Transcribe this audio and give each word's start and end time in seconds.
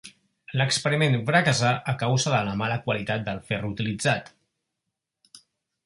L'experiment 0.59 1.17
fracassà 1.27 1.73
a 1.93 1.95
causa 2.05 2.33
de 2.37 2.41
la 2.49 2.57
mala 2.63 2.79
qualitat 2.87 3.29
del 3.29 3.45
ferro 3.51 3.71
utilitzat. 3.77 4.35